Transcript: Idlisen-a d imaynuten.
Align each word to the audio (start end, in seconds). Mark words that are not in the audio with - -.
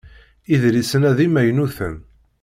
Idlisen-a 0.53 1.11
d 1.17 1.19
imaynuten. 1.25 1.95